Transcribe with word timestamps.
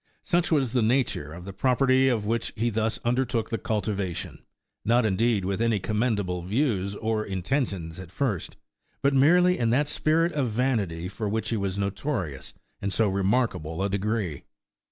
33 0.23 0.23
Such 0.47 0.51
was 0.51 0.71
the 0.71 0.81
nature 0.81 1.31
of 1.31 1.45
the 1.45 1.53
property 1.53 2.07
of 2.09 2.25
which 2.25 2.53
he 2.55 2.71
thus 2.71 2.97
undertook 3.05 3.51
the 3.51 3.59
cultivation, 3.59 4.41
not, 4.83 5.05
indeed, 5.05 5.45
with 5.45 5.61
any 5.61 5.77
commendable 5.79 6.41
views 6.41 6.95
or 6.95 7.23
mten 7.23 7.67
tions 7.69 7.99
at 7.99 8.09
first, 8.09 8.57
but 9.03 9.13
merely 9.13 9.59
in 9.59 9.69
that 9.69 9.87
spirit 9.87 10.31
of 10.31 10.49
vanity 10.49 11.07
for 11.07 11.29
which 11.29 11.49
he 11.49 11.57
was 11.57 11.77
notorious 11.77 12.51
in 12.81 12.89
so 12.89 13.07
remarkable 13.09 13.83
a 13.83 13.89
degree. 13.91 14.41